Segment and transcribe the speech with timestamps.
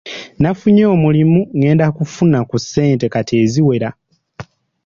[0.41, 3.89] Nafunye omulimu ngenda kufuna ku ssente kati eziwera.